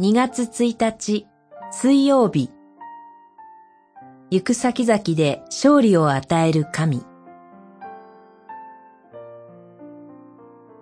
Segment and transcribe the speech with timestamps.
[0.00, 1.28] 2月1日
[1.70, 2.50] 水曜日。
[4.32, 7.04] 行く先々で勝利を与える神。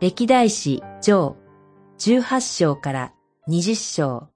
[0.00, 1.36] 歴代史上
[1.98, 3.12] 18章から
[3.48, 4.28] 20章。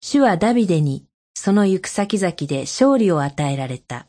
[0.00, 4.08] 主はダビデにその行く先々で勝利を与えられた。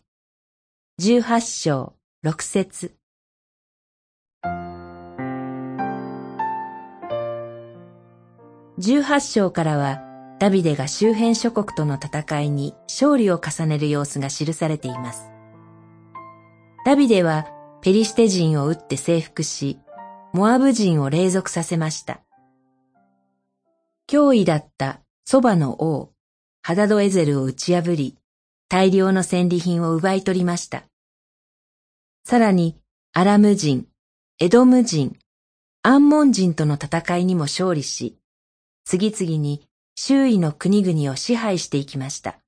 [0.99, 2.95] 18章6節。
[8.77, 10.01] 18章からは
[10.37, 15.31] ダビデが周辺諸国との戦いに勝利を重ねる様子が記されています。
[16.85, 17.47] ダビデは
[17.81, 19.79] ペリシテ人を撃って征服し、
[20.33, 22.21] モアブ人を霊属させました。
[24.09, 26.11] 脅威だったそばの王、
[26.61, 28.17] ハダドエゼルを打ち破り、
[28.67, 30.83] 大量の戦利品を奪い取りました。
[32.25, 32.75] さらに、
[33.13, 33.87] アラム人、
[34.39, 35.15] エドム人、
[35.81, 38.17] アンモン人との戦いにも勝利し、
[38.85, 42.39] 次々に周囲の国々を支配していきました。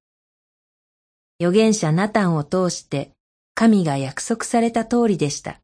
[1.40, 3.12] 預言者ナタンを通して
[3.56, 5.60] 神が約束された通りでした。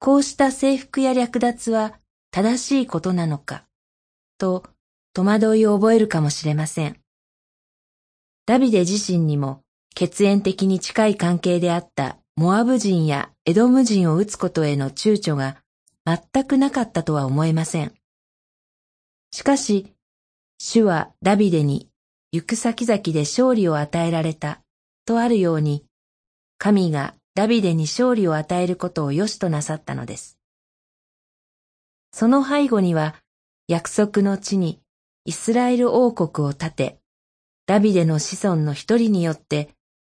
[0.00, 1.94] こうした征服や略奪は
[2.30, 3.64] 正しいことなのか、
[4.38, 4.64] と
[5.12, 7.00] 戸惑いを覚えるかもしれません。
[8.46, 9.62] ダビデ自身にも
[9.94, 15.56] 血縁的に近い関係であったモアブ人やエドム人を撃つことへの躊躇が
[16.04, 17.97] 全くなかったとは思えません。
[19.30, 19.94] しかし、
[20.58, 21.88] 主はダビデに
[22.32, 24.60] 行く先々で勝利を与えられた
[25.04, 25.84] とあるように、
[26.58, 30.38] 神がダビデに勝利を与えることを良しとなさったのです。
[32.12, 33.14] その背後には
[33.68, 34.80] 約束の地に
[35.24, 36.98] イスラエル王国を建て、
[37.66, 39.68] ダビデの子孫の一人によって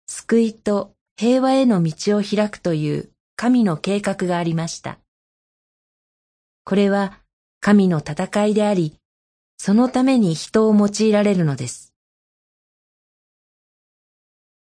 [0.07, 4.99] 救いと平和への道を開くという神の計画がありました。
[6.65, 7.19] これは
[7.59, 8.99] 神の戦いであり、
[9.57, 11.93] そのために人を用いられるのです。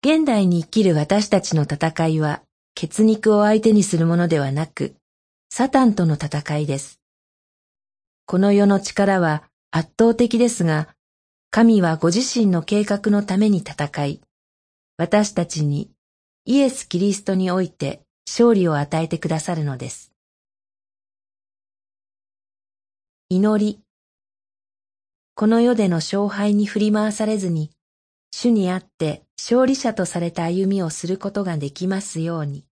[0.06, 2.42] 現代に生きる私たちの戦いは、
[2.76, 4.96] 血肉を相手にするものではなく、
[5.50, 7.00] サタンとの戦いです。
[8.26, 10.90] この世の力は圧倒的ですが、
[11.52, 14.22] 神はご自身の計画のために戦い、
[14.98, 15.92] 私たちに
[16.46, 20.12] イエス・キリストにおいて勝利を与えてくださるのです。
[23.30, 23.83] 祈り
[25.36, 27.72] この世での勝敗に振り回されずに、
[28.30, 32.66] 主にあって勝利者とされた歩みをすることができますように。